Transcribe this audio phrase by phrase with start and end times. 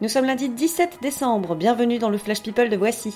[0.00, 3.14] Nous sommes lundi 17 décembre, bienvenue dans le Flash People de Voici.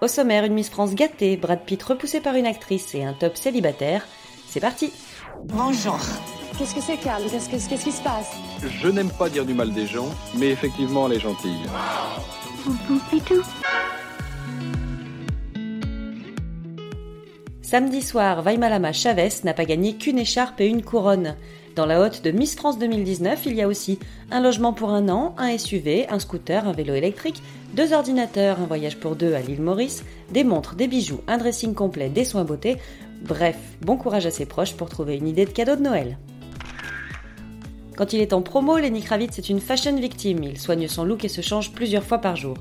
[0.00, 3.36] Au sommaire, une Miss France gâtée, Brad Pitt repoussé par une actrice et un top
[3.36, 4.06] célibataire.
[4.48, 4.92] C'est parti
[5.44, 5.98] Bonjour.
[6.58, 8.30] Qu'est-ce que c'est, Carl Qu'est-ce que- qu'est-ce qui se passe?
[8.62, 11.60] Je n'aime pas dire du mal des gens, mais effectivement, elle est gentille.
[17.70, 21.36] Samedi soir, Vaimalama Chavez n'a pas gagné qu'une écharpe et une couronne.
[21.76, 24.00] Dans la hotte de Miss France 2019, il y a aussi
[24.32, 27.40] un logement pour un an, un SUV, un scooter, un vélo électrique,
[27.76, 30.02] deux ordinateurs, un voyage pour deux à l'île Maurice,
[30.32, 32.76] des montres, des bijoux, un dressing complet, des soins beauté.
[33.22, 36.18] Bref, bon courage à ses proches pour trouver une idée de cadeau de Noël.
[37.96, 40.42] Quand il est en promo, Lenny Kravitz est une fashion victime.
[40.42, 42.56] Il soigne son look et se change plusieurs fois par jour.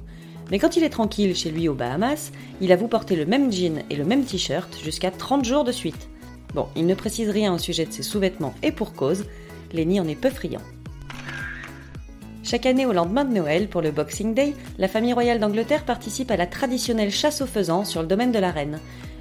[0.52, 2.32] Mais quand il est tranquille chez lui aux Bahamas,
[2.62, 6.10] il avoue porter le même jean et le même t-shirt jusqu'à 30 jours de suite.
[6.54, 9.26] Bon, il ne précise rien au sujet de ses sous-vêtements et pour cause,
[9.74, 10.62] Lenny en est peu friand.
[12.44, 16.32] Chaque année au lendemain de Noël, pour le Boxing Day, la famille royale d'Angleterre participe
[16.32, 18.80] à la traditionnelle chasse aux faisans sur le domaine de la reine.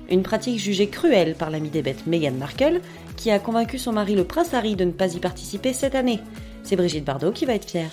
[0.09, 2.81] Une pratique jugée cruelle par l'ami des bêtes Meghan Markle,
[3.17, 6.21] qui a convaincu son mari le prince Harry de ne pas y participer cette année.
[6.63, 7.91] C'est Brigitte Bardot qui va être fière.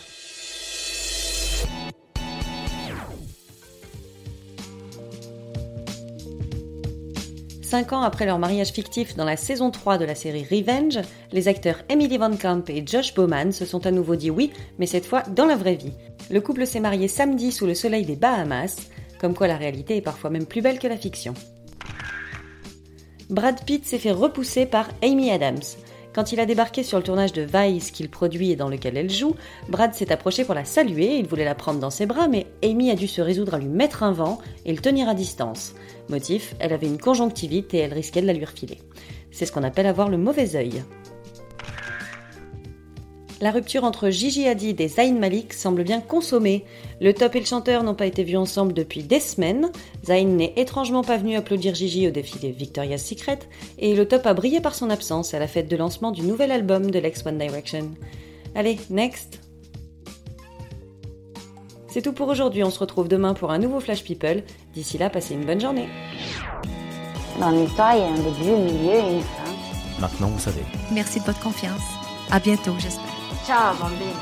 [7.65, 10.99] Cinq ans après leur mariage fictif dans la saison 3 de la série Revenge,
[11.31, 14.85] les acteurs Emily Van Camp et Josh Bowman se sont à nouveau dit oui, mais
[14.85, 15.93] cette fois dans la vraie vie.
[16.29, 18.87] Le couple s'est marié samedi sous le soleil des Bahamas,
[19.19, 21.33] comme quoi la réalité est parfois même plus belle que la fiction.
[23.31, 25.57] Brad Pitt s'est fait repousser par Amy Adams.
[26.15, 29.09] Quand il a débarqué sur le tournage de Vice qu'il produit et dans lequel elle
[29.09, 29.35] joue,
[29.67, 32.89] Brad s'est approché pour la saluer, il voulait la prendre dans ses bras, mais Amy
[32.89, 35.75] a dû se résoudre à lui mettre un vent et le tenir à distance.
[36.07, 38.77] Motif, elle avait une conjonctivite et elle risquait de la lui refiler.
[39.29, 40.83] C'est ce qu'on appelle avoir le mauvais œil.
[43.41, 46.63] La rupture entre Gigi Hadid et Zayn Malik semble bien consommée.
[47.01, 49.71] Le top et le chanteur n'ont pas été vus ensemble depuis des semaines.
[50.05, 53.39] Zayn n'est étrangement pas venu applaudir Gigi au défilé Victoria's Secret
[53.77, 56.49] et le top a brillé par son absence à la fête de lancement du nouvel
[56.49, 57.91] album de l'ex One Direction.
[58.55, 59.41] Allez, next
[61.89, 64.43] C'est tout pour aujourd'hui, on se retrouve demain pour un nouveau Flash People.
[64.73, 65.89] D'ici là, passez une bonne journée.
[67.37, 69.99] Dans l'histoire, il y a un début, un milieu et une fin.
[69.99, 70.61] Maintenant, vous savez.
[70.93, 72.04] Merci de votre confiance.
[72.31, 73.05] À bientôt, j'espère.
[73.45, 74.13] Ciao, bambine.